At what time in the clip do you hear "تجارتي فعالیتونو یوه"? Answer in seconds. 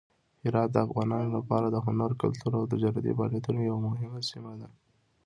2.73-3.79